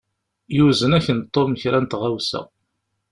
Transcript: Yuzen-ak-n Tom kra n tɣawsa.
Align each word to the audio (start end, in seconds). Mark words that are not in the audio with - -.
Yuzen-ak-n 0.55 1.19
Tom 1.33 1.51
kra 1.61 1.79
n 1.79 1.85
tɣawsa. 1.85 2.41